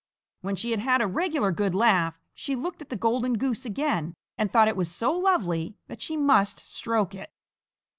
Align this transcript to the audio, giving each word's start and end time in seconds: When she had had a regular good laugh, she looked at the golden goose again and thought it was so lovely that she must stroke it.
When 0.41 0.55
she 0.55 0.71
had 0.71 0.79
had 0.79 0.99
a 0.99 1.05
regular 1.05 1.51
good 1.51 1.75
laugh, 1.75 2.19
she 2.33 2.55
looked 2.55 2.81
at 2.81 2.89
the 2.89 2.95
golden 2.95 3.33
goose 3.37 3.65
again 3.65 4.15
and 4.35 4.51
thought 4.51 4.67
it 4.67 4.75
was 4.75 4.89
so 4.91 5.11
lovely 5.11 5.77
that 5.85 6.01
she 6.01 6.17
must 6.17 6.57
stroke 6.65 7.13
it. 7.13 7.29